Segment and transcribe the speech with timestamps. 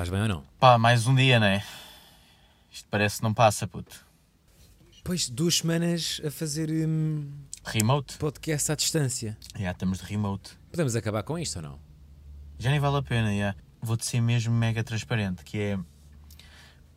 [0.00, 0.42] Estás bem ou não?
[0.58, 1.62] Pá, mais um dia, né?
[2.70, 4.02] Isto parece que não passa, puto.
[5.04, 7.30] Pois, duas semanas a fazer hum,
[7.66, 8.16] Remote?
[8.16, 9.36] podcast à distância.
[9.58, 10.56] Já estamos de remote.
[10.70, 11.78] Podemos acabar com isto ou não?
[12.58, 13.54] Já nem vale a pena, já.
[13.82, 15.78] Vou-te ser mesmo mega transparente, que é...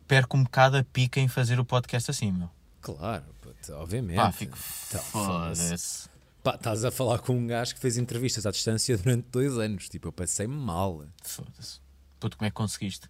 [0.08, 2.48] Perco um bocado a pica em fazer o podcast assim, meu.
[2.80, 4.16] Claro, puto, obviamente.
[4.16, 4.56] Pá, fico...
[4.88, 6.08] Então, Foda-se.
[6.42, 9.90] Pá, estás a falar com um gajo que fez entrevistas à distância durante dois anos.
[9.90, 11.04] Tipo, eu passei mal.
[11.22, 11.83] Foda-se.
[12.24, 13.06] Puto, como é que conseguiste?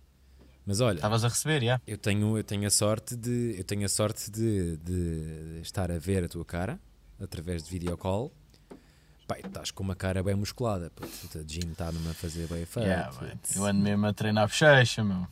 [0.67, 1.81] Mas olha, Estavas a receber, já?
[1.87, 5.99] eu tenho, eu tenho a sorte de eu tenho a sorte de, de estar a
[6.01, 6.81] ver a tua cara
[7.23, 8.33] através de videocall.
[9.31, 10.91] E estás com uma cara bem musculada.
[10.91, 12.89] Puto, a Jean está numa a fazer bem feito.
[12.89, 13.39] Yeah.
[13.55, 15.29] Eu ando mesmo a treinar bochecha, meu.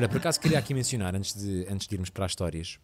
[0.00, 2.78] Olha, por acaso queria aqui mencionar, antes de, antes de irmos para as histórias,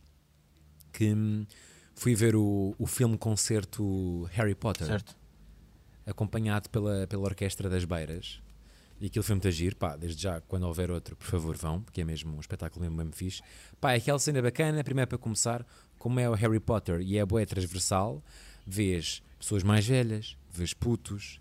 [0.92, 1.46] que hum,
[1.94, 5.16] fui ver o, o filme concerto Harry Potter, Certo?
[6.04, 8.42] acompanhado pela, pela Orquestra das Beiras.
[9.00, 12.02] E aquilo foi muito agir, pá, desde já, quando houver outro, por favor vão, porque
[12.02, 13.40] é mesmo um espetáculo mesmo, mesmo fixe.
[13.80, 15.66] Pá, é aquela cena bacana, primeiro para começar,
[15.98, 18.22] como é o Harry Potter e é boé transversal,
[18.66, 21.40] vês pessoas mais velhas, vês putos,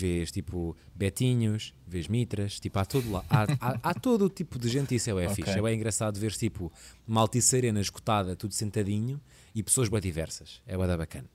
[0.00, 4.58] vês tipo betinhos, vês mitras, tipo há todo lá, há, há, há todo o tipo
[4.58, 5.34] de gente, isso é, bué Ok.
[5.44, 6.72] fixe, é bem engraçado ver tipo
[7.06, 7.80] uma altice arena
[8.36, 9.20] tudo sentadinho
[9.54, 11.28] e pessoas bem diversas, é da bacana.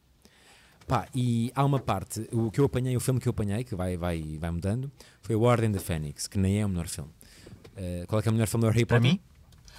[0.88, 3.76] Pá, e há uma parte, o que eu apanhei, o filme que eu apanhei, que
[3.76, 4.90] vai, vai, vai mudando,
[5.22, 7.12] foi o Ordem da Fênix, que nem é o melhor filme.
[7.76, 9.12] Eh, qual é é o melhor filme do Harry Para Potter?
[9.12, 9.20] mim,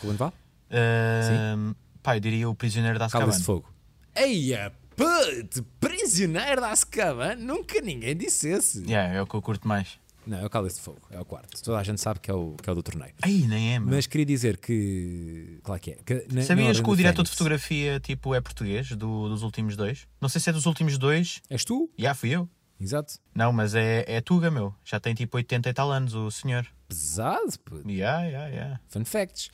[0.02, 0.34] Ruben Val?
[0.70, 3.38] Ahm, pá, eu diria o Prisioneiro da Cálice Azkaban.
[3.38, 3.72] de Fogo.
[4.14, 8.82] Eia, puto, prisioneiro da Azkaban, nunca ninguém disse esse.
[8.84, 9.98] Yeah, é o que eu curto mais.
[10.26, 11.62] Não, é o Cálice de Fogo, é o quarto.
[11.62, 13.14] Toda a gente sabe que é o, que é o do torneio.
[13.22, 13.88] Ai, nem é, meu.
[13.94, 15.58] Mas queria dizer que.
[15.62, 15.94] Claro que é.
[16.04, 20.06] que na- Sabias que o diretor de fotografia tipo, é português, do- dos últimos dois?
[20.20, 21.40] Não sei se é dos últimos dois.
[21.48, 21.88] És tu?
[21.96, 22.46] Já fui eu.
[22.78, 23.14] Exato.
[23.34, 24.74] Não, mas é, é Tuga, meu.
[24.84, 26.66] Já tem tipo 80 e tal anos o senhor.
[26.86, 27.90] Pesado, puto.
[27.90, 28.80] Ya, ya, ya.
[28.88, 29.50] Fun facts.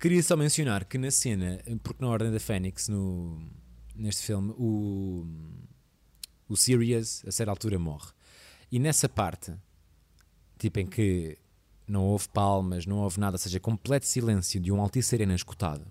[0.00, 3.38] Queria só mencionar que na cena, porque na Ordem da Fênix, no,
[3.94, 5.26] neste filme, o,
[6.48, 8.10] o Sirius a certa altura morre.
[8.70, 9.54] E nessa parte,
[10.58, 11.38] tipo em que
[11.86, 15.86] não houve palmas, não houve nada, ou seja, completo silêncio de um Altice Arena escutado.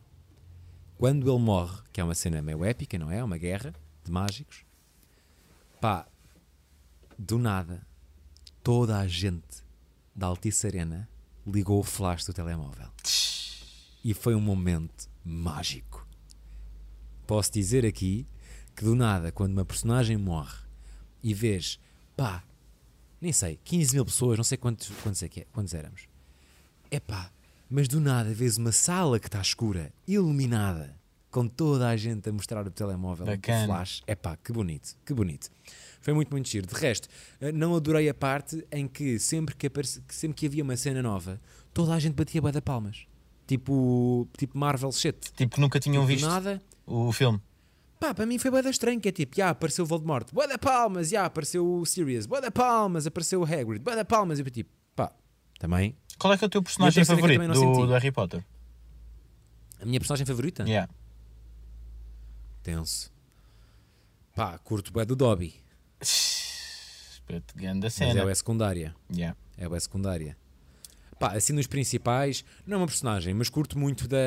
[0.97, 3.23] Quando ele morre, que é uma cena meio épica, não é?
[3.23, 4.65] Uma guerra de mágicos.
[5.79, 6.07] Pá,
[7.17, 7.85] do nada,
[8.63, 9.63] toda a gente
[10.15, 11.09] da Altice Arena
[11.45, 12.89] ligou o flash do telemóvel.
[14.03, 16.02] E foi um momento mágico.
[17.25, 18.27] Posso dizer aqui
[18.75, 20.57] que do nada, quando uma personagem morre
[21.21, 21.79] e vês,
[22.17, 22.43] pá,
[23.21, 26.07] nem sei, 15 mil pessoas, não sei quantos, quantos, é que é, quantos éramos.
[26.91, 27.31] É pá,
[27.69, 30.95] mas do nada vês uma sala que está escura, iluminada,
[31.31, 33.65] com toda a gente a mostrar o telemóvel, o Bacana.
[33.65, 34.03] flash.
[34.05, 35.49] É pá, que bonito, que bonito.
[36.01, 36.67] Foi muito, muito giro.
[36.67, 37.07] De resto,
[37.39, 40.75] eh, não adorei a parte em que sempre que, aparece, que sempre que havia uma
[40.75, 41.41] cena nova,
[41.73, 43.07] toda a gente batia bué da palmas.
[43.47, 45.31] Tipo, tipo Marvel shit.
[45.33, 46.61] Tipo, nunca tinham Do visto nada.
[46.85, 47.41] O filme.
[47.99, 50.47] Pá, para mim foi bué da estranho, que é tipo, já apareceu o Voldemort, bué
[50.47, 54.39] da palmas, já apareceu o Sirius, bué da palmas, apareceu o Hagrid, bué da palmas,
[54.39, 55.11] e tipo, pá,
[55.59, 55.95] também.
[56.19, 58.43] Qual é que é o teu personagem favorito do, do Harry Potter?
[59.81, 60.63] A minha personagem favorita?
[60.63, 60.91] Yeah.
[62.61, 63.11] Tenso.
[64.35, 65.63] Pá, curto bué do Dobby,
[67.29, 68.95] mas é a secundária.
[69.11, 69.37] Yeah.
[69.57, 70.37] É a secundária.
[71.29, 74.17] Pá, assim nos principais, não é uma personagem, mas curto muito da,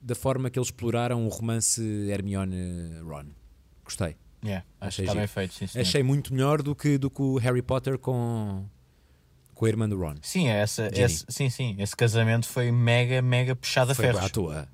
[0.00, 1.80] da forma que eles exploraram o romance
[2.10, 3.26] Hermione-Ron.
[3.84, 4.16] Gostei.
[4.44, 4.64] Yeah.
[4.80, 5.80] Acho Achei que está bem feito, sim.
[5.80, 8.64] Achei muito melhor do que, do que o Harry Potter com,
[9.54, 10.14] com a irmã do Ron.
[10.22, 11.74] Sim, é essa, esse, sim, sim.
[11.78, 14.22] Esse casamento foi mega, mega puxado a Foi ferros.
[14.22, 14.68] à toa.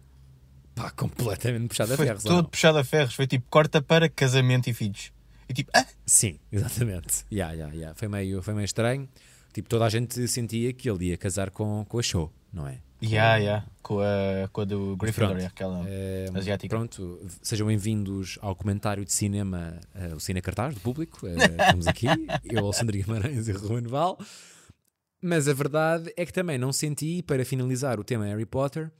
[0.75, 2.25] Pá, completamente puxado a Foi ferros.
[2.25, 3.15] ou todo puxado a ferros.
[3.15, 5.13] Foi tipo corta para casamento e filhos.
[5.49, 7.25] E tipo, ah, Sim, exatamente.
[7.33, 7.95] Yeah, yeah, yeah.
[7.95, 9.09] Foi, meio, foi meio estranho.
[9.55, 12.81] Tipo, toda a gente sentia que ele ia casar com, com a show, não é?
[13.01, 13.67] yeah, yeah.
[13.83, 15.47] Com, a, com a do Gryffindor, Pronto.
[15.47, 16.75] aquela Eh, asiática.
[16.75, 21.25] Pronto, sejam bem-vindos ao comentário de cinema, eh, o Cine Cartaz, do público.
[21.29, 22.07] Eh, estamos aqui,
[22.51, 24.19] eu, Alexandre Guimarães e Ruben Val.
[25.23, 28.91] Mas a verdade é que também não senti, para finalizar o tema Harry Potter,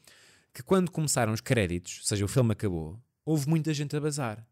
[0.55, 2.97] que quando começaram os créditos, ou seja, o filme acabou,
[3.27, 4.47] houve muita gente a bazar.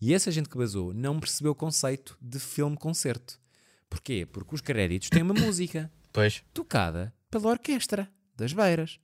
[0.00, 3.40] E essa gente que basou não percebeu o conceito de filme-concerto.
[3.88, 4.26] Porquê?
[4.26, 6.42] Porque os créditos têm uma música Pois.
[6.52, 8.98] tocada pela orquestra das beiras.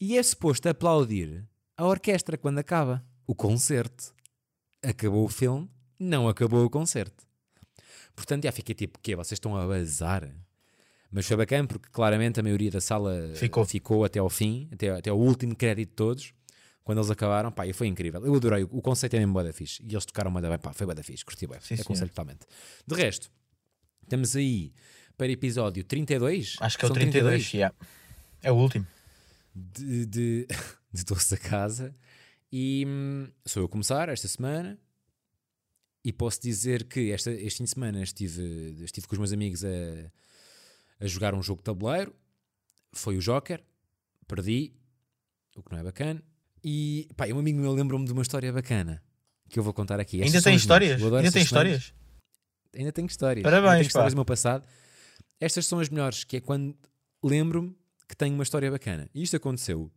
[0.00, 1.44] E é suposto aplaudir
[1.76, 4.14] a orquestra quando acaba o concerto.
[4.82, 7.24] Acabou o filme, não acabou o concerto.
[8.16, 9.14] Portanto, já fiquei tipo, quê?
[9.14, 10.28] Vocês estão a bazar?
[11.10, 14.04] Mas foi bacana porque claramente a maioria da sala Ficou.
[14.04, 16.34] até ao fim, até, até ao último crédito de todos.
[16.82, 18.24] Quando eles acabaram, pá, e foi incrível.
[18.26, 19.80] Eu adorei, o conceito é mesmo bué da fixe.
[19.84, 21.60] E eles tocaram bué da bem, pá, foi bué da fixe, curti bem.
[21.60, 22.40] Sim, é conceito totalmente.
[22.84, 23.30] De resto,
[24.02, 24.72] estamos aí
[25.16, 26.56] para episódio 32.
[26.60, 27.74] Acho que é o São 32, yeah.
[28.42, 28.86] é o último.
[29.54, 30.46] de, de,
[30.92, 31.94] de Doce da Casa.
[32.52, 34.78] E hum, sou eu a começar esta semana.
[36.04, 39.64] E posso dizer que esta, este fim de semana estive, estive com os meus amigos
[39.64, 39.68] a,
[41.00, 42.12] a jogar um jogo de tabuleiro.
[42.92, 43.62] Foi o Joker.
[44.26, 44.72] Perdi,
[45.56, 46.22] o que não é bacana.
[46.64, 49.02] E pá, um amigo meu lembrou-me de uma história bacana
[49.48, 50.16] que eu vou contar aqui.
[50.16, 51.02] Ainda Estas tem histórias?
[51.02, 51.94] Ainda tem histórias?
[52.76, 53.42] Ainda tenho histórias.
[53.42, 53.88] Parabéns, Ainda tenho pá.
[53.88, 54.64] histórias do meu passado.
[55.40, 56.76] Estas são as melhores, que é quando
[57.22, 57.76] lembro-me
[58.08, 59.08] que tenho uma história bacana.
[59.14, 59.90] E isto aconteceu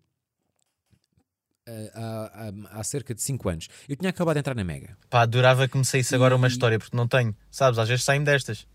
[1.68, 3.68] ah, há, há- há cerca de 5 anos.
[3.90, 4.98] Eu tinha acabado de entrar na Mega.
[5.10, 7.36] Pá, adorava que me saísse agora uma E- história, porque não tenho.
[7.50, 8.68] Sabes, às vezes saem destas.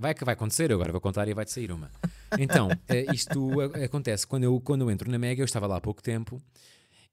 [0.00, 1.90] Vai que vai acontecer, eu agora vou contar e vai-te sair uma.
[2.38, 5.80] Então, eh, isto acontece quando eu, quando eu entro na Mega, eu estava lá há
[5.80, 6.40] pouco tempo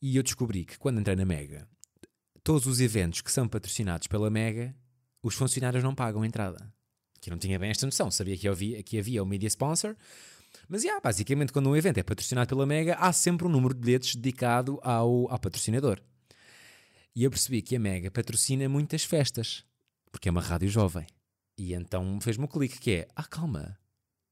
[0.01, 1.65] e eu descobri que quando entrei na Mega,
[2.43, 4.75] todos os eventos que são patrocinados pela Mega,
[5.23, 6.71] os funcionários não pagam entrada.
[7.19, 9.95] Que eu não tinha bem esta noção, sabia que havia, que havia o media sponsor,
[10.67, 13.79] mas yeah, basicamente quando um evento é patrocinado pela Mega, há sempre um número de
[13.79, 15.99] bilhetes dedicado ao, ao patrocinador.
[17.15, 19.63] E eu percebi que a Mega patrocina muitas festas,
[20.11, 21.07] porque é uma rádio jovem.
[21.57, 23.77] E então fez-me um clique que é, ah calma,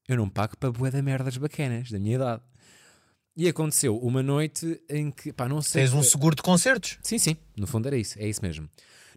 [0.08, 2.44] eu não pago para bué de merdas bacanas da minha idade.
[3.38, 5.84] E aconteceu uma noite em que, pá, não sei...
[5.84, 6.98] Tens um seguro de concertos.
[7.02, 8.70] Sim, sim, no fundo era isso, é isso mesmo.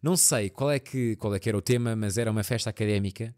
[0.05, 2.69] Não sei qual é que, qual é que era o tema, mas era uma festa
[2.69, 3.35] académica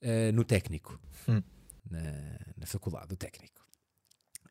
[0.00, 0.96] eh, no técnico,
[1.28, 1.42] Hum.
[1.90, 2.00] na,
[2.56, 3.66] na faculdade do técnico.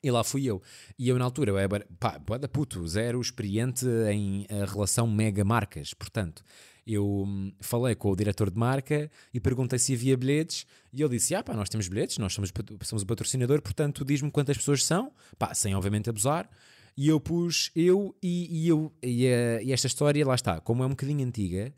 [0.03, 0.61] E lá fui eu.
[0.99, 5.07] E eu, na altura, eu era, pá, bué da puto, zero experiente em eh, relação
[5.07, 5.93] mega marcas.
[5.93, 6.43] Portanto,
[6.85, 10.65] eu hum, falei com o diretor de marca e perguntei se havia bilhetes.
[10.91, 12.51] E ele disse: Ah, pá, nós temos bilhetes, nós somos,
[12.83, 16.49] somos o patrocinador, portanto, diz-me quantas pessoas são, pá, sem obviamente abusar.
[16.97, 18.91] E eu pus eu e, e eu.
[19.03, 21.71] E, eh, e esta história, lá está, como é um bocadinho antiga,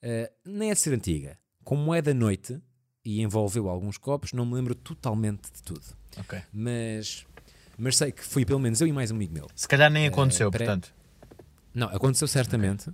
[0.00, 2.58] eh, nem é de ser antiga, como é da noite
[3.04, 5.82] e envolveu alguns copos, não me lembro totalmente de tudo.
[6.18, 6.40] Ok.
[6.52, 7.26] Mas,
[7.76, 9.46] mas sei que fui pelo menos eu e mais um amigo meu.
[9.54, 10.94] Se calhar nem aconteceu, pré- portanto.
[11.74, 12.90] Não, aconteceu certamente,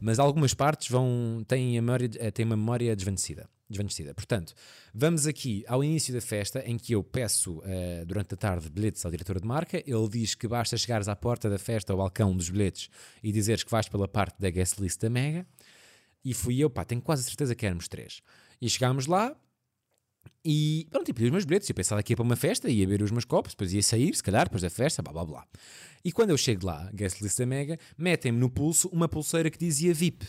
[0.00, 3.48] mas algumas partes vão têm, a memória, eh, têm uma memória desvanecida.
[3.68, 4.14] Desvanecida.
[4.14, 4.54] Portanto,
[4.94, 9.04] vamos aqui ao início da festa em que eu peço eh, durante a tarde bilhetes
[9.04, 9.78] ao diretor de marca.
[9.86, 12.88] Ele diz que basta chegares à porta da festa, ao balcão dos bilhetes
[13.22, 15.46] e dizeres que vais pela parte da guest list da Mega.
[16.24, 18.20] E fui eu, pá, tenho quase certeza que éramos três.
[18.60, 19.36] E chegámos lá
[20.44, 21.68] e pronto, e pedi os meus bilhetes.
[21.68, 24.14] Eu pensava que ia para uma festa, ia beber os meus copos, depois ia sair,
[24.14, 25.46] se calhar, depois da festa, blá blá blá.
[26.04, 29.58] E quando eu chego lá, guest list da Mega, metem-me no pulso uma pulseira que
[29.58, 30.26] dizia VIP.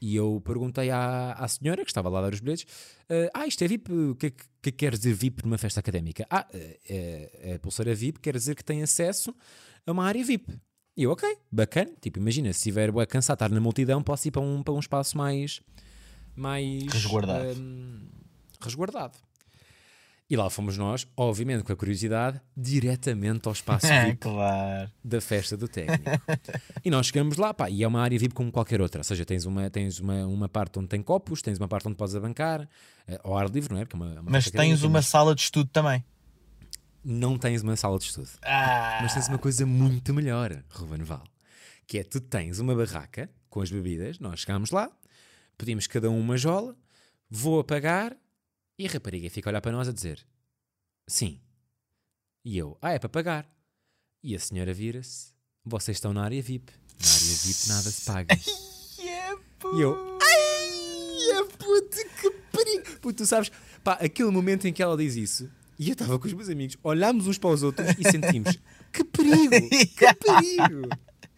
[0.00, 2.66] E eu perguntei à, à senhora que estava lá a dar os bilhetes:
[3.34, 3.92] Ah, isto é VIP?
[3.92, 6.26] O que, é que, que quer dizer VIP numa festa académica?
[6.30, 9.34] Ah, é, é, a pulseira VIP quer dizer que tem acesso
[9.86, 10.58] a uma área VIP.
[10.96, 11.90] E eu, ok, bacana.
[12.00, 14.78] Tipo, imagina, se estiver bué cansado, estar na multidão, posso ir para um, para um
[14.78, 15.60] espaço mais.
[16.34, 16.84] mais.
[16.92, 17.60] Resguardado.
[17.60, 18.08] hum,
[18.60, 19.18] resguardado.
[20.30, 24.88] E lá fomos nós, obviamente com a curiosidade, diretamente ao espaço É, VIP claro.
[25.02, 26.04] da festa do técnico.
[26.84, 29.00] e nós chegamos lá, pá, e é uma área VIP como qualquer outra.
[29.00, 31.96] Ou seja, tens uma, tens uma, uma parte onde tem copos, tens uma parte onde
[31.96, 32.68] podes abancar,
[33.08, 33.84] eh, ao ar livre, não é?
[33.84, 36.04] Porque é uma, uma Mas tens académica, uma mas sala de estudo também.
[37.04, 38.28] Não tens uma sala de estudo.
[38.42, 41.24] Ah, Mas tens uma coisa muito melhor, Ruben Val.
[41.88, 44.88] Que é, tu tens uma barraca com as bebidas, nós chegámos lá,
[45.58, 46.76] pedimos cada um uma jola,
[47.28, 48.16] vou a pagar
[48.80, 50.24] e a rapariga fica a olhar para nós a dizer
[51.06, 51.40] sim.
[52.44, 53.46] E eu, ah, é para pagar.
[54.22, 55.32] E a senhora vira-se,
[55.64, 56.72] vocês estão na área VIP.
[57.00, 58.34] Na área VIP nada se paga.
[59.72, 62.98] E eu, ai, puto, que perigo.
[63.00, 63.52] Puto, tu sabes,
[63.84, 66.76] pá, aquele momento em que ela diz isso, e eu estava com os meus amigos,
[66.82, 68.58] olhámos uns para os outros e sentimos,
[68.90, 70.88] que perigo, que perigo,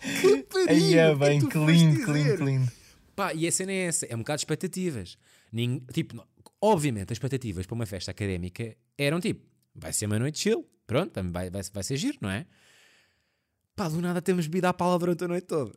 [0.00, 0.68] que perigo.
[0.68, 2.72] Aí é bem, que lindo, que lindo.
[3.16, 5.18] Pá, e a cena é essa, é um bocado de expectativas.
[5.52, 6.25] Nin- tipo, não-
[6.62, 11.21] obviamente as expectativas para uma festa académica eram tipo, vai ser uma noite chill, pronto,
[11.31, 12.47] vai, vai, vai ser giro, não é?
[13.75, 15.73] Pá, do nada temos bebido à pala durante a noite toda.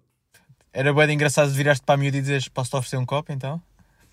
[0.72, 3.62] Era bem engraçado de viraste para a miúda e dizeres: Posso-te oferecer um copo então?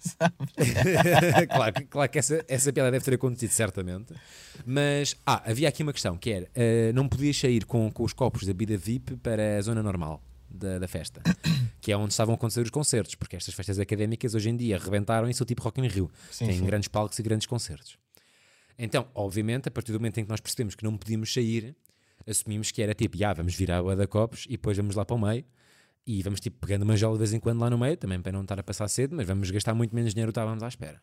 [1.50, 4.14] claro, claro que essa, essa piada deve ter acontecido certamente.
[4.64, 8.12] Mas, ah, havia aqui uma questão que era: eh, não podias sair com, com os
[8.12, 11.23] copos da bebida VIP para a zona normal da, da festa,
[11.80, 14.78] que é onde estavam a acontecer os concertos, porque estas festas académicas hoje em dia
[14.78, 16.11] rebentaram em seu tipo Rock in Rio.
[16.30, 16.64] Sim, Têm sim.
[16.64, 17.99] grandes palcos e grandes concertos.
[18.78, 21.76] Então, obviamente, a partir do momento em que nós percebemos que não podíamos sair,
[22.26, 25.16] assumimos que era tipo, já, vamos virar a da copos e depois vamos lá para
[25.16, 25.44] o meio
[26.06, 28.32] e vamos tipo pegando uma jola de vez em quando lá no meio, também para
[28.32, 30.68] não estar a passar cedo, mas vamos gastar muito menos dinheiro do que estávamos à
[30.68, 31.00] espera.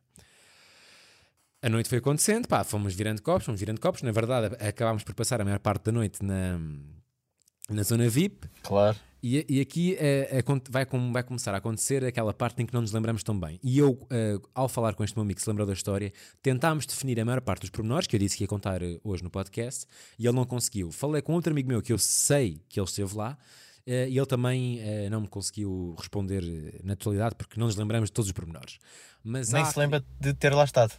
[1.61, 4.01] a noite foi acontecendo, pá, fomos virando copos, fomos virando copos.
[4.01, 6.59] Na verdade, acabámos por passar a maior parte da noite na,
[7.69, 8.49] na zona VIP.
[8.63, 8.97] Claro.
[9.21, 12.81] E, e aqui é, é vai, vai começar a acontecer aquela parte em que não
[12.81, 13.59] nos lembramos tão bem.
[13.61, 16.85] E eu, eh, ao falar com este meu amigo que se lembrou da história, tentámos
[16.85, 19.29] definir a maior parte dos pormenores, que eu disse que ia contar eh, hoje no
[19.29, 19.85] podcast,
[20.17, 20.91] e ele não conseguiu.
[20.91, 23.37] Falei com outro amigo meu que eu sei que ele esteve lá,
[23.85, 28.09] eh, e ele também eh, não me conseguiu responder na totalidade, porque não nos lembramos
[28.09, 28.77] de todos os pormenores.
[29.23, 30.93] Mas Nem há- se lembra de ter lá estado.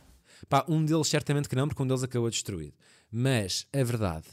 [0.49, 2.75] Pá, um deles certamente que não, porque um deles acabou destruído.
[3.11, 4.27] Mas a verdade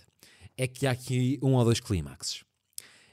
[0.58, 2.44] é que há aqui um ou dois clímaxes.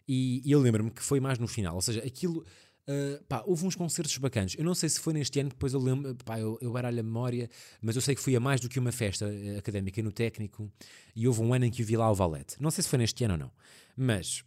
[0.08, 1.74] E, e eu lembro-me que foi mais no final.
[1.74, 2.44] Ou seja, aquilo.
[2.86, 4.54] ah, pá, houve uns concertos bacanas.
[4.58, 6.14] Eu não sei se foi neste ano, depois eu lembro.
[6.24, 7.48] Pá, eu, eu baralho a memória,
[7.80, 10.70] mas eu sei que fui a mais do que uma festa eh, académica no técnico.
[11.16, 12.56] E houve um ano em que eu vi lá o Valete.
[12.60, 13.50] Não sei se foi neste ano ou não.
[13.96, 14.44] Mas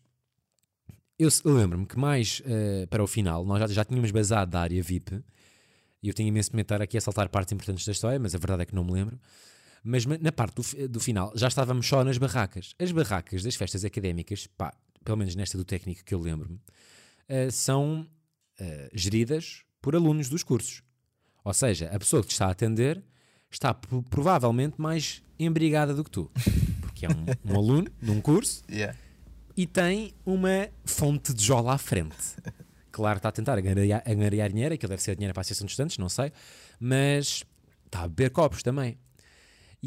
[1.20, 4.82] eu, lembro-me que mais eh, para o final, nós já, já tínhamos basado da área
[4.84, 5.24] VIP.
[6.04, 8.62] E eu tenho imenso de aqui a saltar partes importantes da história, mas a verdade
[8.64, 9.20] é que não me lembro.
[9.84, 12.76] Mas ma- na parte do, do final já estávamos só nas barracas.
[12.78, 14.74] As barracas das festas académicas, pá,
[15.08, 16.60] pelo menos nesta do técnico que eu lembro-me,
[17.30, 18.06] eh, são
[18.60, 20.84] eh, geridas por alunos dos cursos.
[21.46, 23.02] Ou seja, a pessoa que te está a atender
[23.50, 26.30] está pro- provavelmente mais embrigada do que tu.
[26.82, 28.98] Porque é um, um aluno de um curso Yeah.
[29.56, 32.18] e tem uma fonte de jola à frente.
[32.92, 35.98] Claro, está a tentar angariar dinheiro, aquilo deve ser dinheiro para a Associação de Estudantes,
[36.00, 36.34] não sei,
[36.80, 37.46] mas
[37.86, 38.98] está a beber copos também.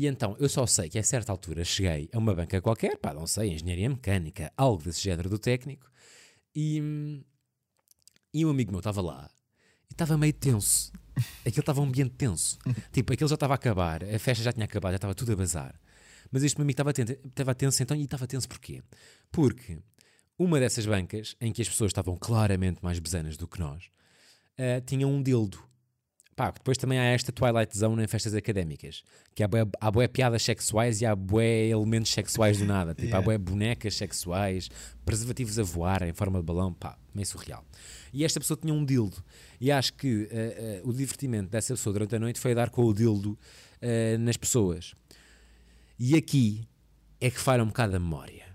[0.00, 3.12] E então, eu só sei que a certa altura cheguei a uma banca qualquer, pá,
[3.12, 5.90] não sei, engenharia mecânica, algo desse género do técnico,
[6.56, 7.22] e,
[8.32, 9.30] e um amigo meu estava lá
[9.90, 10.90] e estava meio tenso.
[11.44, 12.58] Aquilo estava um ambiente tenso.
[12.90, 15.36] Tipo, aquilo já estava a acabar, a festa já tinha acabado, já estava tudo a
[15.36, 15.78] bazar.
[16.32, 18.82] Mas este meu amigo estava tenso, estava tenso então, e estava tenso porquê?
[19.30, 19.80] Porque
[20.38, 23.90] uma dessas bancas, em que as pessoas estavam claramente mais besanas do que nós,
[24.56, 25.62] eh, tinha um dildo.
[26.40, 29.04] Pá, depois também há esta Twilight Zone em festas académicas,
[29.34, 32.94] que há bué, há bué piadas sexuais e há bué elementos sexuais do nada.
[32.94, 33.24] Tipo, há Yeah.
[33.26, 34.70] bué bonecas sexuais,
[35.04, 37.62] preservativos a voar em forma de balão, pá, meio surreal.
[38.10, 39.22] E esta pessoa tinha um dildo.
[39.60, 42.86] E acho que eh, eh, o divertimento dessa pessoa durante a noite foi dar com
[42.86, 43.38] o dildo
[43.82, 44.94] eh, nas pessoas.
[45.98, 46.66] E aqui
[47.20, 48.46] é que falha um bocado a memória.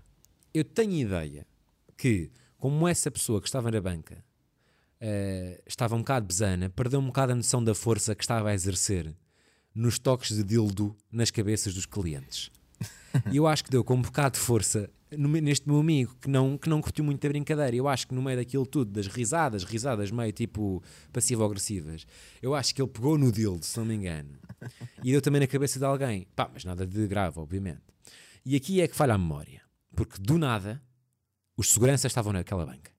[0.52, 1.46] Eu tenho ideia
[1.96, 4.25] que, como essa pessoa que estava na banca
[5.00, 8.54] eh, estava um bocado besana, perdeu um bocado a noção da força que estava a
[8.54, 9.14] exercer
[9.74, 12.50] nos toques de dildo nas cabeças dos clientes.
[13.32, 16.28] E eu acho que deu com um bocado de força no neste meu amigo que
[16.28, 17.74] não, que não curtiu muito a brincadeira.
[17.74, 20.82] Eu acho que no meio daquilo tudo, das risadas, risadas meio tipo
[21.14, 22.06] passivo-agressivas,
[22.42, 24.38] eu acho que ele pegou no dildo, se não me engano,
[25.02, 26.26] e deu também na cabeça de alguém.
[26.36, 27.80] Pá, mas nada de grave, obviamente.
[28.44, 29.62] E aqui é que falha a memória,
[29.94, 30.82] porque do nada
[31.56, 32.95] os seguranças estavam naquela banca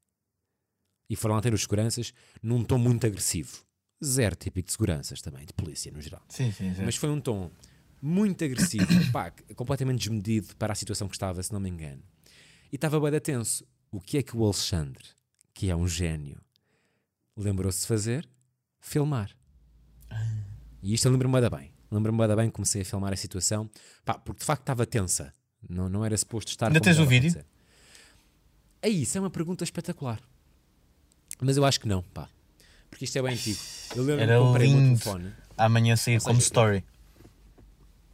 [1.09, 3.65] e foram lá ter os seguranças num tom muito agressivo.
[4.03, 6.21] Zero típico de seguranças também, de polícia no geral.
[6.29, 6.83] Sim, sim, sim.
[6.83, 7.49] Mas foi um tom
[8.01, 12.03] muito agressivo, pá, completamente desmedido para a situação que estava, se não me engano.
[12.71, 13.65] E estava bem tenso.
[13.91, 15.03] O que é que o Alexandre,
[15.53, 16.39] que é um gênio,
[17.35, 18.29] lembrou-se de fazer?
[18.79, 19.35] Filmar.
[20.83, 21.71] E isto eu lembro-me bem bem.
[21.89, 23.69] Lembro-me bem bem que comecei a filmar a situação,
[24.03, 25.33] pá, porque de facto estava tensa.
[25.67, 26.67] Não, não era suposto estar.
[26.67, 27.43] Ainda tens o vídeo?
[28.81, 30.21] É isso, é uma pergunta espetacular.
[31.41, 32.27] Mas eu acho que não, pá.
[32.89, 33.60] Porque isto é bem antigo.
[33.96, 35.00] Eu lembro-me Era que comprei o meu lindo.
[35.00, 35.34] telefone.
[35.58, 36.84] Amanhã sair como seja, story.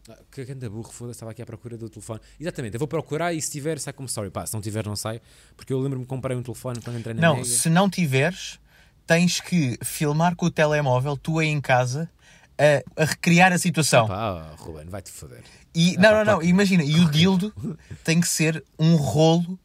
[0.09, 2.19] Ah, Que ganda burro, foda-se, estava aqui à procura do telefone.
[2.39, 4.29] Exatamente, eu vou procurar e se tiver, sai como story.
[4.29, 5.21] Pá, se não tiver, não sai.
[5.55, 7.45] Porque eu lembro-me que comprei um telefone quando entrei na Não, Mega.
[7.47, 8.59] se não tiveres,
[9.07, 12.09] tens que filmar com o telemóvel, tu aí em casa,
[12.57, 14.07] a, a recriar a situação.
[14.07, 15.43] Pá, Ruben, vai-te foder.
[15.73, 17.53] E, Ah, não, pá, não, não, imagina, e o dildo
[18.03, 19.57] tem que ser um rolo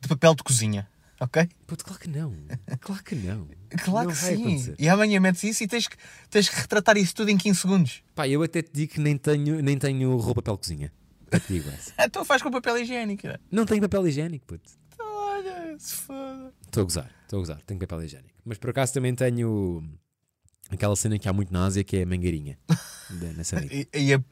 [0.00, 0.86] de papel de cozinha,
[1.20, 1.48] ok?
[1.66, 2.34] Puto, claro que não.
[2.80, 3.48] Claro que não.
[3.84, 4.34] Claro não que sim.
[4.42, 4.74] acontecer.
[4.78, 5.96] E amanhã metes isso e tens que,
[6.30, 8.02] tens que retratar isso tudo em 15 segundos.
[8.14, 10.92] Pá, eu até te digo que nem tenho, nem tenho roupa papel cozinha.
[11.30, 11.92] Eu te digo essa.
[12.02, 13.26] Então faz com papel higiênico.
[13.50, 14.70] Não tenho papel higiênico, puto.
[15.00, 16.52] Olha, se foda.
[16.64, 18.34] Estou a gozar, estou a gozar, tenho papel higiênico.
[18.44, 19.82] Mas por acaso também tenho
[20.70, 22.58] aquela cena que há muito na Ásia que é a mangueirinha.
[23.10, 23.64] da- na.
[23.70, 24.22] E, e a-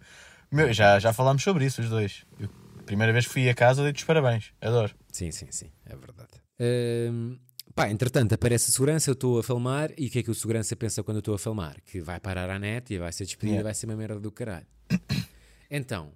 [0.51, 2.25] meu, já, já falámos sobre isso, os dois.
[2.39, 2.49] Eu,
[2.87, 4.53] primeira vez que fui a casa, dei-te os parabéns.
[4.61, 4.95] Adoro.
[5.13, 6.31] Sim, sim, sim, é verdade.
[6.59, 7.39] Hum,
[7.75, 10.35] pá, entretanto, aparece a segurança, eu estou a filmar e o que é que o
[10.35, 11.77] segurança pensa quando eu estou a filmar?
[11.83, 13.61] Que vai parar à net e vai ser despedido Yeah.
[13.61, 14.67] e vai ser uma merda do caralho.
[15.69, 16.13] Então,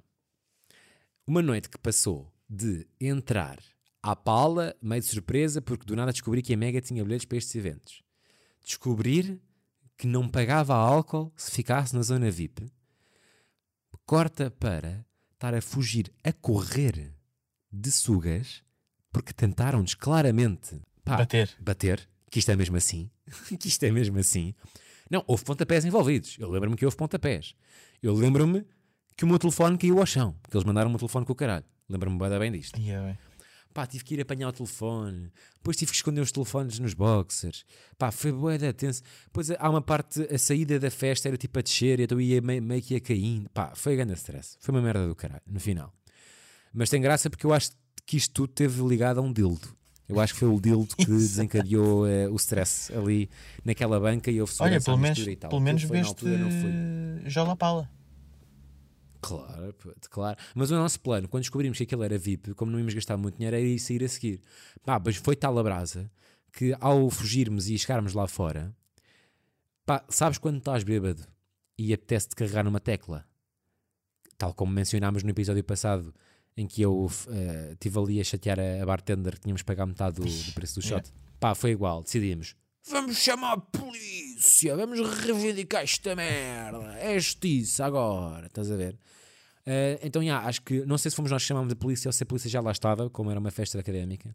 [1.27, 3.59] uma noite que passou de entrar
[4.01, 7.37] à pala, meio de surpresa, porque do nada descobri que a Mega tinha bilhetes para
[7.37, 8.01] estes eventos.
[8.65, 9.41] Descobrir
[9.99, 12.73] que não pagava álcool se ficasse na zona VIP.
[14.07, 15.05] Corta para
[15.41, 17.15] estar a fugir a correr
[17.73, 18.63] de sugas
[19.11, 21.51] porque tentaram-nos claramente pá, Bater.
[21.59, 23.11] bater, que isto é mesmo assim,
[23.59, 24.55] que isto é mesmo assim.
[25.11, 26.37] Não, houve pontapés envolvidos.
[26.39, 27.57] Eu lembro-me que houve pontapés.
[28.03, 28.65] Eu lembro-me
[29.17, 31.37] que o meu telefone caiu ao chão, porque eles mandaram o meu telefone com o
[31.37, 31.65] caralho.
[31.89, 32.79] Lembro-me bem disto.
[32.79, 33.19] Yeah.
[33.73, 35.31] Pá, tive que ir apanhar o telefone.
[35.55, 37.65] Depois tive que esconder os telefones nos boxers.
[37.97, 39.03] Pá, foi bué da tenso.
[39.27, 42.63] Depois há uma parte, a saída da festa era tipo a descer, então ia meio,
[42.63, 43.49] meio que ia caindo.
[43.51, 44.57] Pá, foi grande stress.
[44.59, 45.93] Foi uma merda do caralho, no final.
[46.73, 47.71] Mas tem graça porque eu acho
[48.05, 49.69] que isto tudo teve ligado a um dildo.
[50.09, 53.31] Eu acho que foi o dildo que desencadeou eh, o stress ali
[53.65, 55.51] naquela banca e houve Olha, pelo menos, e tal.
[55.51, 57.31] pelo menos veste altura, não foi.
[57.31, 57.89] Jola Pala.
[59.21, 59.75] Claro,
[60.09, 60.39] claro.
[60.55, 63.37] Mas o nosso plano, quando descobrimos que aquilo era VIP, como não íamos gastar muito
[63.37, 64.41] dinheiro, era ir sair a seguir.
[64.85, 66.11] Pá, mas foi tal a brasa
[66.53, 68.75] que ao fugirmos e chegarmos lá fora,
[69.87, 71.27] pá, sabes quando estás bêbado
[71.79, 73.27] e apetece-te carregar numa tecla?
[74.37, 76.15] Tal como mencionámos no episódio passado,
[76.57, 80.17] em que eu eh, estive ali a chatear a, a bartender que tínhamos pago metade
[80.17, 81.13] do, do preço do shot.
[81.39, 82.57] Pá, foi igual, decidimos.
[82.91, 86.93] Vamos chamar a polícia, vamos reivindicar esta merda.
[86.99, 88.99] É justiça agora, estás a ver?
[89.65, 92.13] Eh, então, já, acho que, não sei se fomos nós que chamámos a polícia ou
[92.13, 94.35] se a polícia já lá estava, como era uma festa académica.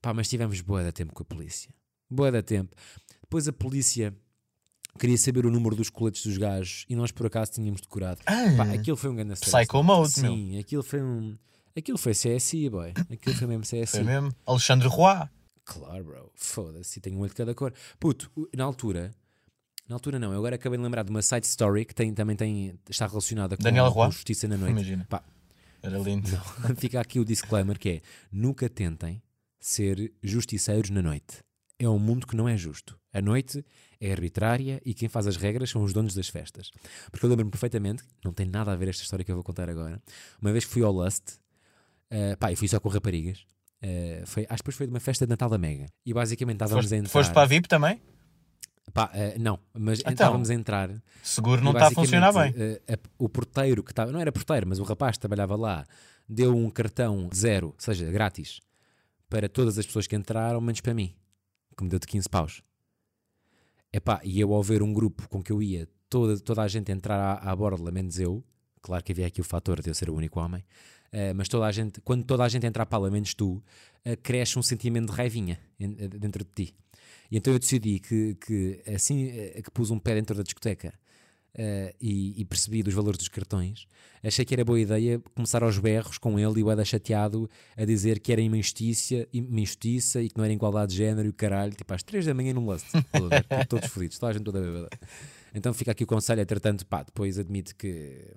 [0.00, 1.68] Pá, mas tivemos boa da tempo com a polícia.
[2.08, 2.76] Boa da tempo.
[3.22, 4.14] Depois a polícia
[4.98, 8.20] queria saber o número dos coletes dos gajos e nós por acaso tínhamos decorado.
[8.24, 9.56] Pá, aquilo foi um grande stress.
[9.56, 10.32] Psycho mode, meu.
[10.32, 11.36] Sim, aquilo foi um.
[11.76, 12.92] Aquilo foi CSI, boy.
[13.12, 13.86] Aquilo foi mesmo CSI.
[13.86, 14.32] Foi mesmo?
[14.46, 15.28] Alexandre Roy.
[15.70, 16.32] Claro, bro.
[16.34, 17.72] Foda-se, tenho um olho de cada cor.
[18.00, 19.14] Puto, na altura,
[19.88, 22.34] na altura não, eu agora acabei de lembrar de uma side story que tem, também
[22.34, 24.10] tem, está relacionada com, Daniela com?
[24.10, 24.72] Justiça na Noite.
[24.72, 25.06] Imagina.
[25.08, 25.22] Pá,
[25.80, 26.28] Era lindo.
[26.28, 28.00] não, fica aqui o disclaimer que é,
[28.32, 29.22] nunca tentem
[29.60, 31.38] ser justiceiros na noite.
[31.78, 32.98] É um mundo que não é justo.
[33.12, 33.64] A noite
[34.00, 36.72] é arbitrária e quem faz as regras são os donos das festas.
[37.12, 39.70] Porque eu lembro-me perfeitamente, não tem nada a ver esta história que eu vou contar
[39.70, 40.02] agora,
[40.42, 41.38] uma vez que fui ao Lust,
[42.10, 43.46] eh, pá, e fui só com raparigas,
[43.82, 45.86] eh, foi, acho que depois foi de uma festa de Natal da Mega.
[46.04, 47.10] E basicamente estávamos Foste, a entrar...
[47.10, 48.00] foste para a VIP também?
[48.92, 50.12] Pá, eh, não, mas Então.
[50.12, 50.90] estávamos a entrar.
[51.22, 52.52] Seguro não está a funcionar bem.
[52.56, 55.86] eh, a- o porteiro que estava, não era porteiro, mas o rapaz que trabalhava lá,
[56.28, 58.60] deu um cartão zero, ou seja, grátis,
[59.28, 61.14] para todas as pessoas que entraram, menos para mim,
[61.76, 62.62] que me deu de 15 paus.
[63.92, 66.90] Epá, e eu ao ver um grupo com que eu ia, toda, toda a gente
[66.92, 68.44] entrar à, à borda, menos eu,
[68.82, 70.64] claro que havia aqui o fator de eu ser o único homem,
[71.12, 73.62] eh, mas toda a gente, quando toda a gente entrar para lá, menos tu,
[74.04, 76.74] eh, cresce um sentimento de raivinha eh, dentro de ti.
[77.30, 79.30] E então eu decidi que, que assim
[79.62, 80.92] que pus um pé dentro da discoteca
[81.52, 83.88] eh, e, e percebi dos valores dos cartões,
[84.22, 87.84] achei que era boa ideia começar aos berros com ele e o Eda chateado a
[87.84, 89.26] dizer que era uma injustiça,
[90.22, 92.54] e que não era igualdade de género e o caralho, tipo às 3 da manhã
[92.54, 92.64] num?
[92.76, 94.88] Tipo, todos fodidos, toda a gente toda bêbada.
[95.52, 98.28] Então fica aqui o conselho, entretanto, pá, depois admito que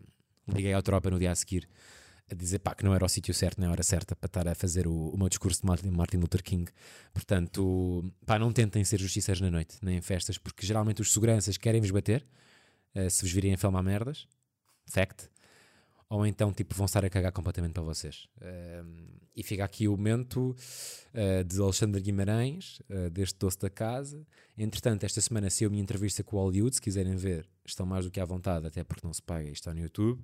[0.48, 1.70] liguei à tropa no dia a seguir
[2.34, 4.48] a dizer pá, que não era o sítio certo nem a hora certa para estar
[4.48, 6.70] a fazer o, o meu discurso de Martin, Luther King.
[7.14, 11.58] Portanto, pá, não tentem ser justiceiros na noite, nem em festas, porque geralmente os seguranças
[11.58, 12.26] querem vos bater
[12.94, 14.28] eh, se vos virem a filmar merdas.
[14.88, 15.30] Fact.
[16.10, 18.28] Ou então, tipo, vão estar a cagar completamente para vocês.
[18.42, 20.56] Ehm, e fica aqui o momento
[21.14, 24.26] eh, de Alexandre Guimarães, eh, deste doce da casa.
[24.58, 26.76] Entretanto, esta semana saiu a minha entrevista com o Hollywood.
[26.76, 29.74] Se quiserem ver, estão mais do que à vontade, até porque não se paga, está
[29.74, 30.24] no YouTube.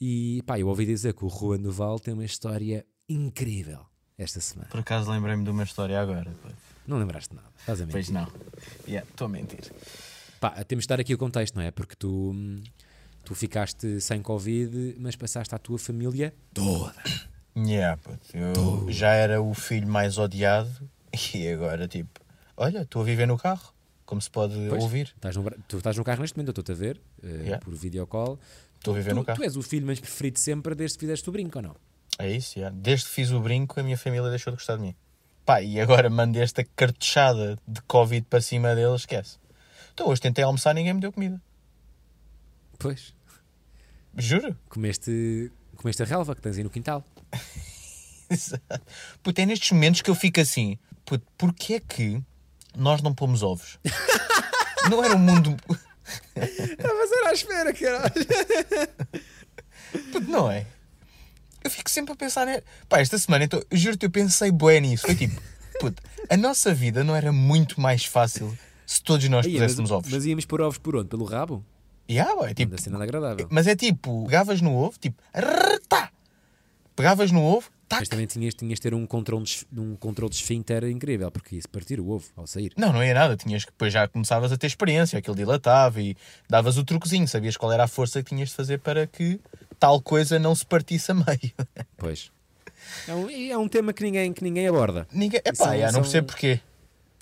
[0.00, 3.80] E pá, eu ouvi dizer que o Juan Duval tem uma história incrível
[4.18, 4.68] esta semana.
[4.70, 6.30] Por acaso lembrei-me de uma história agora.
[6.42, 6.50] pá.
[6.86, 7.92] Não lembraste nada, estás a mentir.
[7.92, 8.28] Pois não.
[8.86, 9.72] Yeah, Estou a mentir.
[10.40, 11.70] Pá, temos de dar aqui o contexto, não é?
[11.70, 12.34] Porque tu,
[13.24, 16.94] tu ficaste sem Covid, mas passaste à tua família toda.
[17.56, 20.70] Yeah, puto, eu já era o filho mais odiado
[21.34, 22.20] e agora, tipo,
[22.56, 23.72] olha, estou a viver no carro,
[24.04, 25.12] como se pode Pois, ouvir.
[25.16, 27.64] Estás no, tu estás no carro neste momento, eu estou-te a ver, eh, Yeah.
[27.64, 28.38] por videocall.
[28.84, 29.38] Estou a viver tu, no carro.
[29.38, 31.76] tu és o filho mais preferido sempre desde que fizeste o brinco, ou não?
[32.18, 32.76] É isso, yeah.
[32.78, 34.94] desde que fiz o brinco, a minha família deixou de gostar de mim.
[35.46, 39.38] Pá, e agora mandei esta cartuchada de Covid para cima deles, esquece.
[39.94, 41.40] Então hoje tentei almoçar e ninguém me deu comida.
[42.78, 43.14] Pois.
[44.18, 44.54] Juro.
[44.68, 47.02] Comeste, comeste a relva que tens aí no quintal.
[49.22, 52.22] Puto, é nestes momentos que eu fico assim, puto, porquê é que
[52.76, 53.78] nós não pomos ovos?
[54.90, 55.56] não era um mundo.
[56.36, 58.12] Estavas a à espera, caralho.
[60.12, 60.66] Puto, não é?
[61.62, 62.60] Eu fico sempre a pensar, né?
[62.88, 65.06] Pá, esta semana, então, eu juro-te, eu pensei bué nisso.
[65.06, 65.40] Foi tipo,
[65.80, 69.98] puto, a nossa vida não era muito mais fácil se todos nós Aí, puséssemos mas,
[69.98, 70.10] ovos.
[70.12, 71.08] mas íamos pôr ovos por onde?
[71.08, 71.64] Pelo rabo?
[72.06, 73.46] E ah, ué, Não tipo, ser nada agradável.
[73.50, 75.22] mas é tipo, pegavas no ovo, tipo,
[75.88, 76.10] tá.
[76.94, 77.98] Pegavas no ovo, tá.
[78.00, 81.56] Mas também tinhas, tinhas de ter um controle, de um controle de esfíncter incrível, porque
[81.56, 82.72] ia-se partir o ovo ao sair.
[82.76, 83.36] Não, não ia nada.
[83.36, 86.16] Tinhas que depois já começavas a ter experiência, aquilo dilatava e
[86.48, 89.40] davas o truquezinho, sabias qual era a força que tinhas de fazer para que
[89.78, 91.52] tal coisa não se partisse a meio.
[91.96, 92.30] Pois.
[93.08, 95.06] É um, é um tema que ninguém, que ninguém aborda.
[95.12, 95.40] Ninguém.
[95.44, 96.60] Epá, são- já, não são- percebo porquê.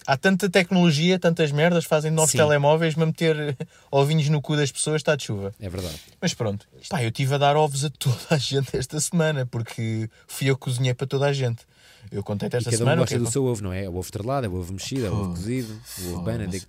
[0.06, 2.38] Há tanta tecnologia, tantas merdas, fazem novos Sim.
[2.38, 3.56] telemóveis, mas meter
[3.90, 5.54] ovinhos no cu das pessoas está de chuva.
[5.60, 5.98] É verdade.
[6.20, 6.66] Mas pronto.
[6.88, 10.56] Pá, eu estive a dar ovos a toda a gente esta semana, porque fui eu
[10.56, 11.62] que cozinhei para toda a gente.
[12.10, 13.00] Eu contei-te E esta cada um semana.
[13.02, 13.84] gosta é do seu ovo, não é?
[13.84, 16.68] É o ovo estrelado, é o ovo mexido, é o ovo cozido, o ovo Benedict.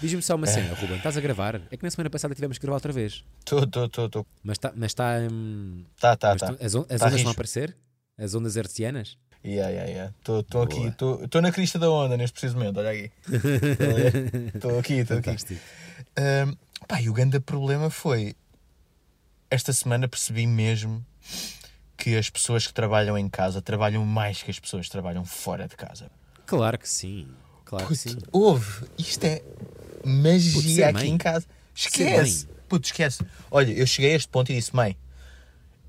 [0.00, 1.60] Diz-me só uma cena, Ruben, estás a gravar?
[1.70, 3.22] É que na semana passada tivemos que gravar outra vez.
[3.44, 4.26] Tô, tô, tô.
[4.42, 4.72] Mas está.
[4.74, 6.56] Mas tá, hum, Tá, tá, mas tá.
[6.58, 7.76] as, on- as Tá ondas vão aparecer?
[8.16, 9.18] As ondas hertzianas?
[9.44, 10.12] Yeah, yeah, yeah.
[10.18, 13.10] Estou aqui, estou na crista da onda neste preciso momento, olha aqui.
[14.54, 15.36] Estou aqui, estou aqui.
[16.16, 16.54] Ahm,
[16.86, 18.34] pá, e o grande problema foi.
[19.50, 21.04] Esta semana percebi mesmo
[21.96, 25.66] que as pessoas que trabalham em casa trabalham mais que as pessoas que trabalham fora
[25.66, 26.10] de casa.
[26.46, 27.28] Claro que sim.
[27.64, 28.14] Claro que sim.
[28.14, 29.42] Puto, Houve, isto é
[30.04, 31.08] magia Puto, aqui mãe.
[31.08, 31.46] em casa.
[31.74, 32.46] Esquece.
[32.68, 33.24] Puto, esquece.
[33.50, 34.96] Olha, eu cheguei a este ponto e disse: mãe,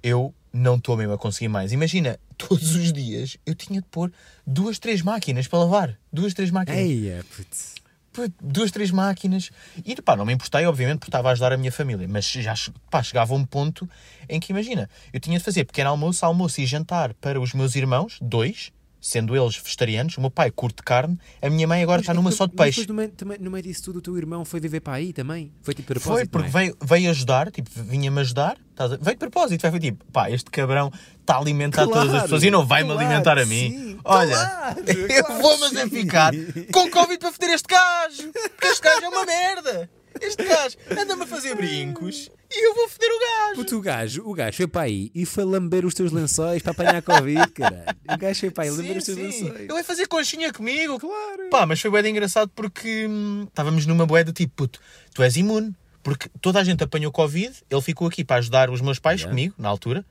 [0.01, 1.71] eu não estou mesmo a conseguir mais.
[1.71, 4.11] Imagina, todos os dias eu tinha de pôr
[4.45, 5.97] duas, três máquinas para lavar.
[6.11, 6.79] Duas, três máquinas.
[6.79, 7.75] Eia, putz.
[8.13, 9.51] Puto, duas, três máquinas.
[9.85, 12.05] E pá, não me importei, obviamente, porque estava a ajudar a minha família.
[12.09, 12.53] Mas já
[12.89, 13.89] pá, chegava a um ponto
[14.27, 17.75] em que, imagina, eu tinha de fazer pequeno almoço, almoço e jantar para os meus
[17.75, 20.15] irmãos, dois, sendo eles vegetarianos.
[20.17, 22.53] O meu pai curte carne, a minha mãe agora está Mas- numa mas- só de
[22.55, 22.81] mas peixe.
[22.81, 25.11] depois no meio, também, no meio disso tudo, o teu irmão foi viver para aí
[25.11, 25.51] também?
[25.63, 26.51] Foi tipo de propósito, Foi, porque é?
[26.51, 30.51] veio, veio ajudar, tipo, vinha-me ajudar, estás a- veio de propósito, foi tipo, pá, este
[30.51, 33.69] cabrão está a alimentar Claro, todas as pessoas e não vai-me claro, alimentar a mim.
[33.71, 34.75] sim, Olha, claro,
[35.09, 35.89] eu vou, mas sim.
[35.89, 36.31] ficar
[36.71, 39.89] com Covid para foder este gajo, porque este gajo é uma merda.
[40.21, 43.55] Este gajo anda-me a fazer brincos e eu vou foder o gajo.
[43.55, 46.71] Puto, o gajo, o gajo foi para aí e foi lamber os teus lençóis para
[46.71, 47.85] apanhar Covid, caralho.
[48.09, 49.23] O gajo foi para aí lamber Sim, os teus sim.
[49.43, 49.59] lençóis.
[49.61, 50.99] Ele vai fazer conchinha comigo.
[50.99, 51.49] Claro.
[51.49, 54.79] Pá, mas foi bué de engraçado porque hum, estávamos numa bué de tipo, puto,
[55.13, 55.73] tu és imune.
[56.03, 59.31] Porque toda a gente apanhou Covid, ele ficou aqui para ajudar os meus pais Yeah.
[59.31, 60.03] comigo, na altura.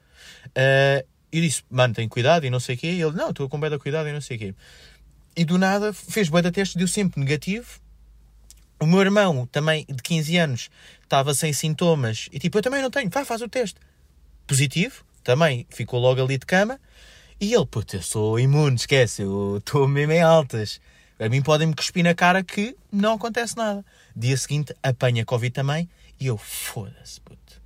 [0.48, 2.86] Uh, e disse, mano, tem cuidado e não sei o quê.
[2.92, 4.54] E ele, não, estou com bué de cuidado e não sei o quê.
[5.36, 7.66] E do nada fez bué de testes, deu sempre negativo.
[8.80, 10.70] O meu irmão, também de 15 anos,
[11.10, 12.28] estava sem sintomas.
[12.32, 13.80] E tipo, eu também não tenho, vai, faz o teste.
[14.46, 16.80] Positivo, também ficou logo ali de cama.
[17.40, 20.80] E ele, puto, eu sou imune, esquece, eu estou mesmo em altas.
[21.18, 23.84] A mim podem-me cuspir na cara que não acontece nada.
[24.14, 25.88] Dia seguinte, apanha Covid também.
[26.18, 27.60] E eu, foda-se, puto.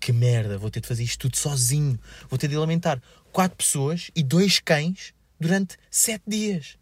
[0.00, 1.98] Que merda, vou ter de fazer isto tudo sozinho.
[2.28, 3.00] Vou ter de alimentar
[3.32, 6.76] quatro pessoas e dois cães durante sete dias.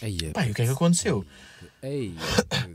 [0.00, 1.24] Eia, Pá, e o que é que aconteceu?
[1.82, 2.14] Ei,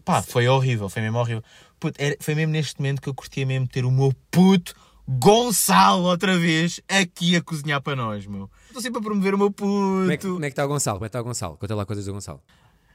[0.03, 1.43] Pá, foi horrível, foi mesmo horrível.
[1.83, 4.73] Puto, era- foi mesmo neste momento que eu curtia mesmo ter o meu puto
[5.05, 8.49] Gonçalo outra vez aqui a cozinhar para nós, meu.
[8.67, 9.67] Estou sempre a promover o meu puto.
[9.69, 10.97] como é, que, como é que está o Gonçalo?
[10.97, 11.57] Como é que está o Gonçalo?
[11.57, 12.39] Conta lá coisas do Gonçalo.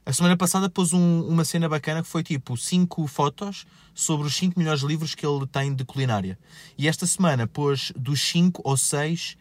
[0.07, 4.35] A semana passada pôs um- uma cena bacana que foi tipo 5 fotos sobre os
[4.35, 6.39] 5 melhores livros que ele tem de culinária.
[6.79, 9.37] E esta semana pôs dos 5 ou 6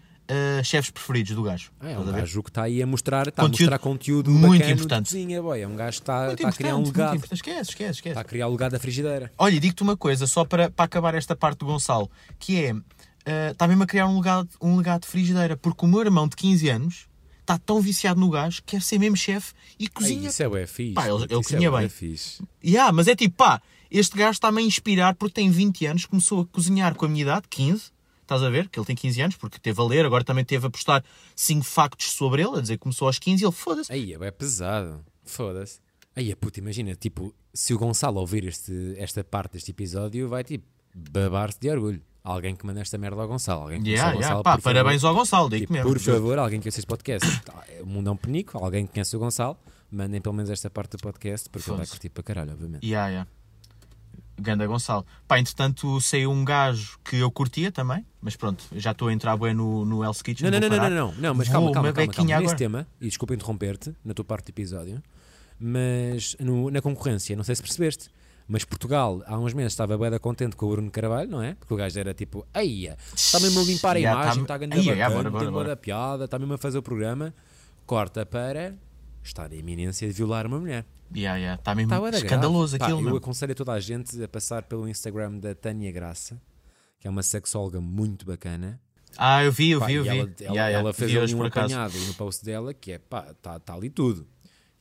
[0.64, 1.72] chefes preferidos do gajo.
[1.80, 4.54] Ah, é um gajo que está aí a mostrar, está Conteúdo a mostrar conteúdo muito
[4.60, 5.06] bacana importante.
[5.06, 5.62] cozinha, boy.
[5.62, 7.16] É um gajo que está, está a criar um legado.
[7.32, 7.34] Esquece,
[7.72, 8.10] esquece, esquece.
[8.10, 9.32] Está a criar o legado da frigideira.
[9.38, 12.10] Olha, digo-te uma coisa, só para, para acabar esta parte do Gonçalo,
[12.40, 12.76] que é,
[13.26, 16.28] eh, está mesmo a criar um legado, um legado de frigideira, porque o meu irmão
[16.28, 17.08] de 15 anos
[17.42, 20.28] está tão viciado no gás, quer ser mesmo chefe e cozinha.
[20.28, 20.94] isso é bué fixe.
[20.94, 21.88] Pá, ele- ele isso cozinha é bem.
[21.88, 22.44] fixe.
[22.62, 26.42] Yeah, mas é tipo, pá, este gajo está-me a inspirar porque tem 20 anos, começou
[26.42, 27.84] a cozinhar com a minha idade, 15,
[28.28, 28.70] estás a ver?
[28.70, 31.04] Que ele tem 15 anos, porque teve a ler, agora também teve a postar
[31.36, 33.92] 5 factos sobre ele, a dizer que começou aos 15 e ele, foda-se.
[33.92, 35.04] Aí é pesado.
[35.26, 35.80] Foda-se.
[36.16, 40.66] Aí, puta, imagina, tipo, se o Gonçalo ouvir este, esta parte deste episódio, vai tipo
[40.96, 42.02] babar-se de orgulho.
[42.24, 43.62] Alguém que manda esta merda ao Gonçalo.
[43.64, 44.76] Alguém que Yeah, Gonçalo, pá, por favor.
[44.76, 45.90] parabéns ao Gonçalo, digo Tipo, mesmo.
[45.90, 47.42] por favor, alguém que conhece este podcast.
[47.46, 49.56] Tá, O mundo é um penico, alguém que conhece o Gonçalo,
[49.92, 52.86] mandem pelo menos esta parte do podcast, porque ele vai curtir para caralho, obviamente.
[52.86, 53.30] Yeah, yeah.
[54.40, 55.06] Ganda Gonçalo.
[55.28, 59.36] Pá, entretanto saiu um gajo que eu curtia também, mas pronto, já estou a entrar
[59.38, 60.50] bem no, no Hell's Kitchen.
[60.52, 62.42] Não, não, não, não, não, não, mas calma, calma, calma, calma.
[62.44, 65.02] Nesse tema, e desculpa interromper-te na tua parte do episódio,
[65.60, 68.10] mas no- na concorrência, não sei se percebeste,
[68.48, 71.56] mas Portugal há uns meses estava bem contente com o Bruno Carvalho, não é?
[71.56, 74.58] Porque o gajo era tipo, eia, está mesmo a limpar a imagem, tá- está a
[74.58, 74.76] ganhar
[75.68, 77.34] da piada, está mesmo a fazer o programa,
[77.86, 78.76] corta para
[79.28, 80.86] estar em iminência de violar uma mulher.
[81.16, 81.60] Yeah, yeah.
[81.60, 82.18] Está mesmo Tá da grave.
[82.26, 85.92] escandaloso Pá, aquilo, Eu aconselho a toda a gente a passar pelo Instagram da Tânia
[85.92, 86.42] Graça,
[87.00, 88.80] que é uma sexóloga muito bacana.
[89.18, 90.10] Ah, eu vi, eu Pá, vi, eu vi.
[90.10, 90.70] ela, ela- yeah.
[90.72, 93.90] ela fez Vi ali um apanhado no post dela que é pá, está tá ali
[93.90, 94.28] tudo.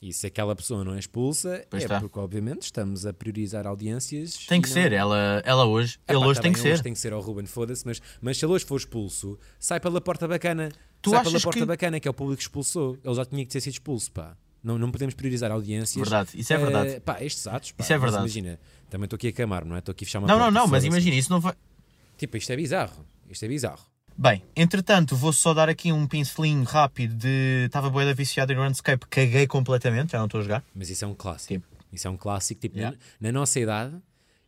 [0.03, 2.01] E se aquela pessoa não é expulsa, Pois é tá.
[2.01, 4.37] porque obviamente estamos a priorizar audiências.
[4.47, 6.77] Tem que não- ser, ela, ela hoje, Epá, ele hoje tá tem bem, que hoje
[6.77, 6.83] ser.
[6.83, 10.01] tem que ser ao Ruben, foda-se, mas, mas se ele hoje for expulso, sai pela
[10.01, 10.71] porta bacana.
[11.07, 12.99] Tu sai achas pela porta que- bacana, que é o público que expulsou.
[13.03, 14.37] Ele já tinha que ter sido expulso, pá.
[14.63, 15.95] Não, não podemos priorizar audiências.
[16.09, 17.01] Verdade, isso é verdade.
[17.01, 18.25] pá, estes atos, pá, Isso é mas verdade.
[18.25, 19.79] Imagina, também estou aqui a camar, não é?
[19.79, 20.87] Estou aqui a fechar uma Não, não, não, mas foda-se.
[20.89, 21.55] imagina, isso não vai.
[22.19, 23.07] Tipo, isto é bizarro.
[23.31, 23.85] Isto é bizarro.
[24.19, 27.65] Bem, entretanto, vou só dar aqui um pincelinho rápido de.
[27.67, 30.65] Estava boeda viciado em RuneScape, caguei completamente, já não estou a jogar.
[30.75, 31.53] Mas isso é um clássico.
[31.55, 31.67] Tipo.
[31.93, 32.61] Isso é um clássico.
[32.61, 32.97] Tipo, Yeah.
[33.21, 33.95] na, na nossa idade,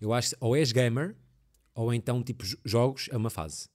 [0.00, 1.14] eu acho que ou és gamer
[1.74, 3.66] ou então, tipo, jo- jogos é uma fase.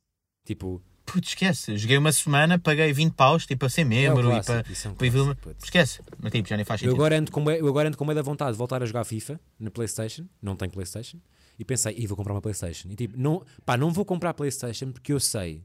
[0.45, 1.77] Tipo, Putz, esquece.
[1.77, 4.71] Joguei uma semana, paguei 20 paus, tipo, a ser membro e clássico, para.
[4.71, 5.63] isso é um para clássico, putz.
[5.65, 6.01] Esquece.
[6.19, 6.95] Mas tipo, já nem faz eu sentido.
[7.01, 9.39] agora, ando com, eu agora ando com meio da vontade de voltar a jogar FIFA
[9.59, 10.25] na Playstation.
[10.41, 11.17] Não tenho Playstation.
[11.59, 12.87] E pensei, e vou comprar uma Playstation.
[12.89, 15.63] E tipo, não, pá, não vou comprar Playstation porque eu sei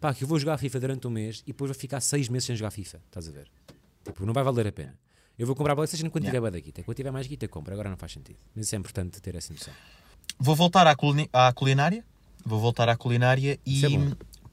[0.00, 2.46] pá, que eu vou jogar FIFA durante um mês e depois vou ficar seis meses
[2.46, 3.00] sem jogar FIFA.
[3.06, 3.48] Estás a ver?
[4.04, 4.98] Tipo, não vai valer a pena.
[5.38, 6.38] Eu vou comprar a Playstation quando Yeah.
[6.38, 6.82] tiver da guita.
[6.82, 7.72] Quando tiver mais guita, compro.
[7.72, 8.38] Agora não faz sentido.
[8.54, 9.72] Mas isso é importante ter essa noção.
[10.38, 10.94] Vou voltar à,
[11.48, 12.04] à culinária.
[12.44, 13.80] Vou voltar à culinária e.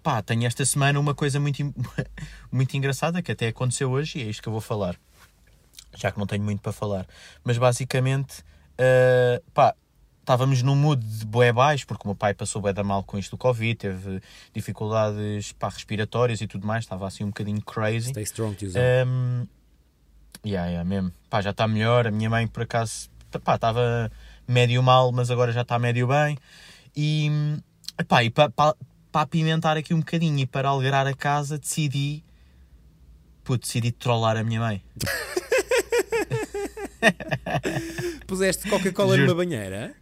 [0.08, 1.62] Pá, tenho esta semana uma coisa muito,
[2.50, 4.96] muito engraçada que até aconteceu hoje e é isto que eu vou falar.
[5.98, 7.06] Já que não tenho muito para falar.
[7.44, 8.42] Mas basicamente,
[8.78, 9.76] eh, pá,
[10.22, 13.18] estávamos num mood de bué baixo, porque o meu pai passou bué da mal com
[13.18, 14.22] isto do Covid, teve
[14.54, 18.12] dificuldades pá, respiratórias e tudo mais, estava assim um bocadinho crazy.
[18.12, 18.82] Stay strong, tiozão.
[19.06, 19.46] Um,
[20.46, 21.12] yeah, yeah, mesmo.
[21.30, 22.08] Pá, já está melhor.
[22.08, 23.10] A minha mãe, por acaso,
[23.44, 24.10] pá, estava
[24.48, 26.38] médio mal, mas agora já está médio bem.
[26.96, 27.30] E,
[28.08, 28.74] pá, e para
[29.12, 32.24] pa, pa apimentar aqui um bocadinho e para alegrar a casa, decidi.
[33.44, 34.84] Pô, decidi trollar a minha mãe.
[38.28, 39.96] Puseste Coca-Cola numa banheira?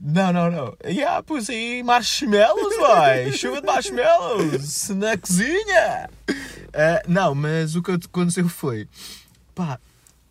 [0.00, 0.76] Não, não, não.
[0.84, 3.32] Yeah, pus aí marshmallows, vai.
[3.32, 6.10] Chuva de marshmallows na cozinha.
[6.72, 8.88] Ah, não, mas o que aconteceu foi,
[9.54, 9.78] pá,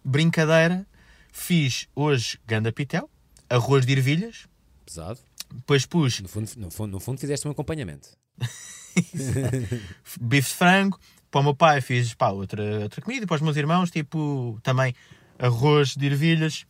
[0.03, 0.85] brincadeira.
[1.31, 3.09] Fiz hoje ganda pitel,
[3.49, 4.45] arroz de ervilhas,
[4.85, 5.19] Pesado.
[5.53, 8.09] Depois pus No fundo, no fundo, no fundo fizeste um acompanhamento.
[10.19, 10.99] bife de frango.
[11.29, 13.25] Para o meu pai fiz pá, outra, outra comida.
[13.25, 14.93] Para os meus irmãos, tipo, também
[15.39, 16.65] arroz de ervilhas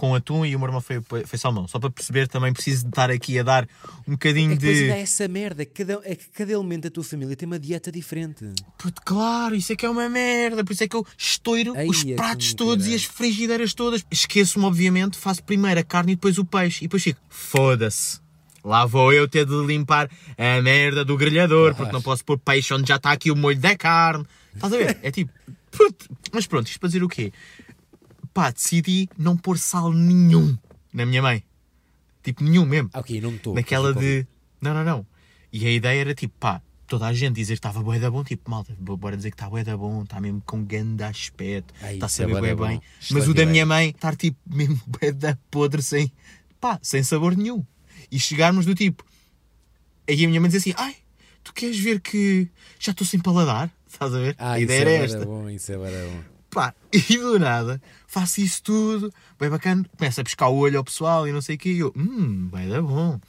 [0.00, 1.68] com atum e o meu irmão foi, foi salmão.
[1.68, 3.68] Só para perceber, também preciso de estar aqui a dar
[4.08, 4.80] um bocadinho É que de.
[4.84, 5.66] ainda há essa merda.
[5.66, 8.50] Cada, é que cada elemento da tua família tem uma dieta diferente.
[8.78, 10.64] Puto, claro, isso é que é uma merda.
[10.64, 14.02] Por isso é que eu estouro Ai, os é pratos todos e as frigideiras todas.
[14.10, 16.84] Esqueço-me, obviamente, faço primeiro a carne e depois o peixe.
[16.84, 18.19] E depois fico, foda-se.
[18.64, 22.72] Lá vou eu ter de limpar a merda do grelhador, porque não posso pôr peixe
[22.74, 24.26] onde já está aqui o molho da carne.
[24.54, 24.98] Estás a ver?
[25.02, 25.32] É tipo,
[25.70, 26.06] puto.
[26.32, 27.32] Mas pronto, isto para dizer o quê?
[28.32, 30.56] Pá, decidi não pôr sal nenhum
[30.92, 31.42] na minha mãe.
[32.22, 33.54] Tipo, nenhum mesmo ok, não estou.
[33.54, 34.26] naquela de.
[34.60, 35.06] Não, não, não.
[35.52, 38.22] E a ideia era tipo, pá, toda a gente dizer que estava bué da bom,
[38.22, 41.72] tipo, malta, bo- bora dizer que está bué da bom, está mesmo com grande aspecto,
[41.74, 42.80] está a isso é saber bué bem.
[43.10, 46.12] Mas o da minha mãe estar tipo mesmo bué da podre, sem,
[46.60, 47.64] pá, sem sabor nenhum.
[48.10, 49.04] E chegarmos do tipo.
[50.08, 50.96] Aí a minha mãe diz assim, ai,
[51.44, 53.70] tu queres ver que já estou sem paladar?
[53.86, 54.34] Estás a ver?
[54.38, 55.18] Ah, a ideia é era bué esta.
[55.18, 56.24] da bom, isso é bué da bom.
[56.50, 60.84] Pá, e do nada, faço isso tudo, bem bacana, começo a pescar o olho ao
[60.84, 63.20] pessoal e não sei o quê, e eu, hum, vai dar bom.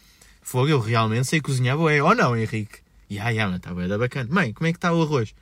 [0.42, 2.80] Fogo, eu realmente sei cozinhar bué, ou não, Henrique?
[3.12, 4.30] Ya, ya, mas está bué da bacana.
[4.32, 5.36] Mãe, como é que está o arroz?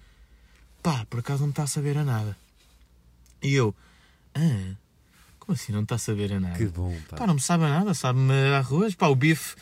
[0.84, 2.36] Pá, por acaso não me está a saber a nada.
[3.42, 3.74] E eu,
[4.36, 4.76] ah,
[5.50, 6.56] como assim não está a saber a nada?
[6.56, 7.18] Que bom, pá.
[7.18, 9.56] Pá, não me sabe a nada, sabe-me arroz, pá, o bife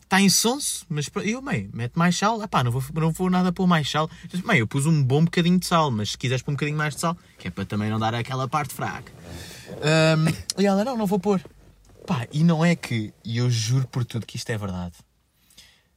[0.00, 3.28] está insonso, mas pá, eu, mãe, mete mais sal, ah pá, não vou, não vou
[3.28, 4.10] nada pôr mais sal.
[4.26, 6.78] Disse, Mãe, eu pus um bom bocadinho de sal, mas se quiseres pôr um bocadinho
[6.78, 9.12] mais de sal, que é para também não dar aquela parte fraca.
[9.82, 11.42] Ahm, e ela, não, não vou pôr.
[12.06, 14.94] Pá, e não é que, e eu juro por tudo que isto é verdade,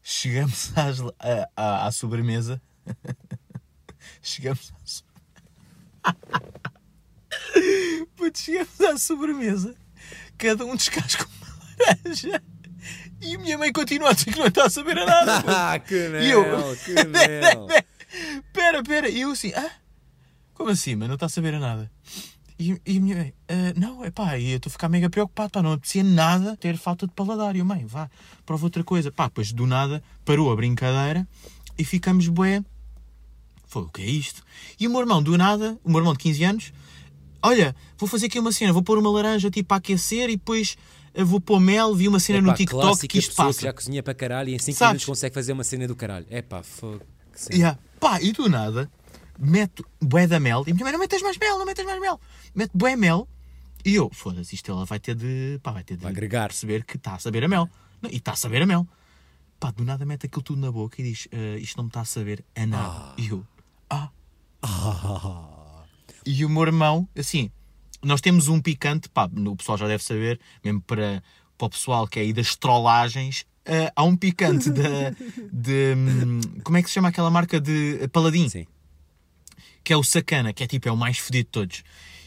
[0.03, 2.61] chegamos às, à, à, à sobremesa,
[4.21, 6.50] chegamos à sobremesa,
[8.15, 9.75] Puto, chegamos à sobremesa,
[10.37, 12.41] cada um descasca uma laranja.
[13.21, 15.43] E a minha mãe continua a dizer que não está a saber a nada.
[15.47, 17.67] Ah, que E eu- mel, que mel.
[18.51, 19.09] Pera, pera.
[19.09, 19.71] E eu assim, ah?
[20.53, 21.09] Como assim, mano?
[21.09, 21.91] Não está a saber a nada.
[22.59, 25.09] E, e a minha mãe, "Ah, não, é pá, e eu estou a ficar mega
[25.09, 27.55] preocupado, pá, não apetecia nada ter falta de paladar.
[27.55, 28.09] E eu, mãe, vá,
[28.45, 29.11] prova outra coisa.
[29.11, 31.27] Pá, depois do nada parou a brincadeira
[31.77, 32.63] e ficamos bué.
[33.67, 34.43] Foi, o que é isto?
[34.79, 36.73] E o meu irmão, do nada, o meu irmão de 15 anos,
[37.43, 40.77] olha, vou fazer aqui uma cena, vou pôr uma laranja tipo para aquecer e depois
[41.13, 43.59] eh, vou pôr mel, vi uma cena Epá, no TikTok que isto passa.
[43.59, 44.89] que já cozinha para caralho e em 5 Sabes?
[44.91, 46.25] minutos consegue fazer uma cena do caralho.
[46.29, 47.01] É pá, fogo.
[47.51, 47.79] Yeah.
[47.99, 48.91] Pá, e do nada,
[49.39, 50.63] mete bué da mel.
[50.67, 52.19] E a minha mãe, não metas mais mel, não metas mais mel.
[52.53, 53.27] Mete bué mel.
[53.83, 55.59] E eu, foda-se, isto ela vai ter de.
[55.63, 56.47] Pá, vai ter de Vai agregar.
[56.49, 57.67] perceber que está a saber a mel.
[58.01, 58.87] Não, e está a saber a mel.
[59.59, 62.01] Pá, do nada mete aquilo tudo na boca e diz: "Ah, Isto não me está
[62.01, 63.13] a saber a nada.
[63.17, 63.43] E eu,
[63.89, 64.09] ah.
[66.25, 67.49] E o meu irmão, assim,
[68.03, 71.23] nós temos um picante, pá, o pessoal já deve saber, mesmo para,
[71.57, 75.11] para o pessoal que é aí das trollagens, ah, há um picante da,
[75.51, 75.93] de.
[75.95, 78.49] hum, Como é que se chama aquela marca de Paladin?
[78.49, 78.65] Sim.
[79.83, 81.83] que é o sacana, que é tipo, é o mais fedido de todos.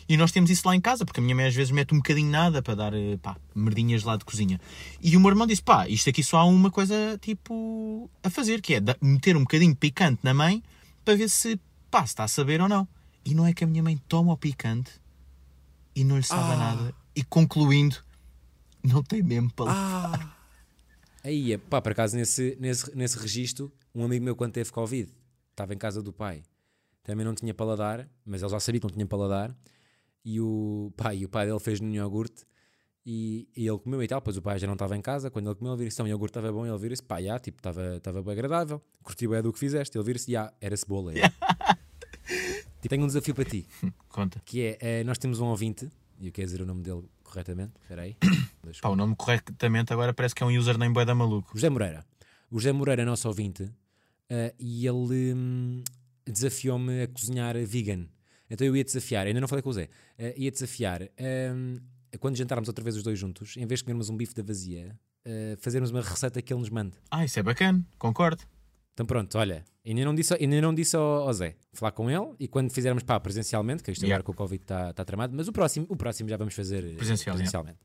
[0.09, 1.97] E nós temos isso lá em casa, porque a minha mãe às vezes mete um
[1.97, 4.61] bocadinho nada para dar, eh, pá, merdinhas lá de cozinha.
[5.01, 8.61] E o meu irmão disse, pá, isto aqui só há uma coisa, tipo, a fazer,
[8.61, 10.63] que é meter um bocadinho picante na mãe
[11.05, 11.59] para ver se,
[11.91, 12.87] pá, se está a saber ou não.
[13.25, 15.01] E não é que a minha mãe toma o picante
[15.95, 16.95] e não lhe sabe a nada.
[17.15, 17.97] E concluindo,
[18.83, 20.35] não tem mesmo para
[21.23, 25.11] Aí, pá, por acaso, nesse, nesse, nesse registro, um amigo meu, quando teve Covid,
[25.51, 26.43] estava em casa do pai,
[27.03, 29.57] também não tinha paladar, mas ele já sabia que não tinha paladar,
[30.23, 32.45] e o, pá, e o pai dele fez-lhe um iogurte,
[33.07, 35.49] e, e ele comeu e tal, pois o pai já não estava em casa, quando
[35.49, 37.97] ele comeu, ele vira-se, então, o iogurte estava bom, ele vira-se, pá, já, tipo, estava
[37.97, 41.15] estava bem agradável, curtiu bem do que fizeste, ele vira-se, já, era cebola.
[41.19, 41.23] é.
[42.85, 43.67] Tipo, tenho um desafio para ti,
[44.11, 44.43] Conta.
[44.45, 47.73] que é, eh, nós temos um ouvinte, e eu quero dizer o nome dele corretamente,
[47.81, 48.15] espera aí,
[48.83, 51.51] Pá, o nome corretamente agora parece que é um username bué da maluco.
[51.55, 52.05] José Moreira.
[52.51, 53.73] O José Moreira é nosso ouvinte
[54.29, 55.83] eh, e ele hum,
[56.27, 58.07] desafiou-me a cozinhar vegan.
[58.51, 61.09] Então eu ia desafiar, ainda não falei com o Zé, eh, ia desafiar
[61.55, 61.79] hum,
[62.21, 64.95] quando jantarmos outra vez os dois juntos, em vez de comermos um bife da vazia,
[65.59, 66.93] fazermos uma receita que ele nos mande.
[67.11, 68.43] Ah, isso é bacana, concordo.
[68.95, 72.33] Então pronto, olha, ainda não disse, ainda não disse ao, ao Zé, falar com ele
[72.39, 74.15] e quando fizermos pá, presencialmente, que isto Yeah.
[74.15, 76.85] agora com o Covid está tá tramado, mas o próximo, o próximo já vamos fazer
[76.85, 77.51] eh, Presencial, yeah.
[77.51, 77.79] presencialmente.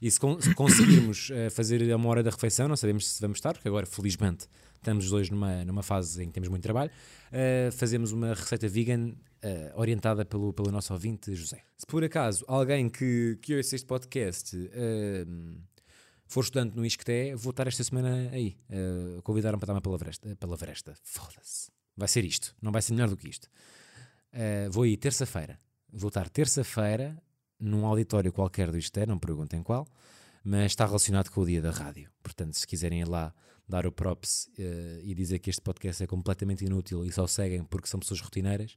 [0.00, 3.20] E se, con- se conseguirmos eh, fazer a uma hora da refeição, não sabemos se
[3.20, 6.62] vamos estar, porque agora felizmente estamos os dois numa, numa fase em que temos muito
[6.62, 6.90] trabalho,
[7.32, 11.62] eh, fazemos uma receita vegan eh, orientada pelo, pelo nosso ouvinte José.
[11.76, 14.56] Se por acaso alguém que, que ouça este podcast
[16.26, 18.56] for estudante no Isqueté, vou estar esta semana aí.
[18.70, 20.34] Uh, Convidaram para dar uma palavresta.
[20.36, 20.94] Palavresta.
[21.02, 21.70] Foda-se.
[21.96, 22.54] Vai ser isto.
[22.60, 23.48] Não vai ser melhor do que isto.
[24.32, 25.58] Uh, vou aí terça-feira.
[25.92, 27.16] Vou estar terça-feira
[27.58, 29.86] num auditório qualquer do Isqueté, não perguntem qual,
[30.44, 32.10] mas está relacionado com o dia da rádio.
[32.22, 33.32] Portanto, se quiserem ir lá
[33.68, 37.64] dar o props uh, e dizer que este podcast é completamente inútil e só seguem
[37.64, 38.76] porque são pessoas rotineiras,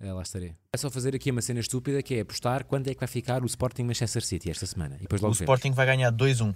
[0.00, 0.56] uh, lá estarei.
[0.72, 3.42] É só fazer aqui uma cena estúpida que é apostar quanto é que vai ficar
[3.42, 4.96] o Sporting Manchester City esta semana.
[4.96, 5.40] E depois O logo vemos.
[5.40, 6.54] Sporting vai ganhar 2-1.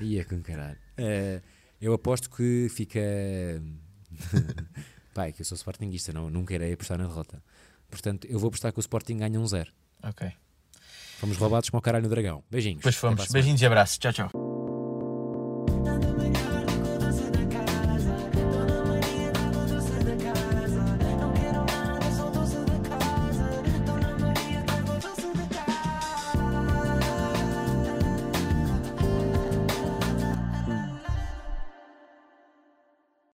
[0.00, 0.78] Ia com caralho.
[0.96, 1.40] Eh,
[1.80, 3.00] eu aposto que fica.
[5.14, 7.42] Pai, que eu sou Sportingista, não, nunca irei apostar na derrota.
[7.90, 9.72] Portanto, eu vou apostar que o Sporting ganha um zero.
[10.02, 10.30] Ok.
[11.18, 12.44] Fomos roubados como o caralho no dragão.
[12.50, 12.86] Beijinhos.
[12.86, 13.26] A fomos.
[13.28, 13.98] Beijinhos e abraços.
[13.98, 14.57] Tchau, tchau.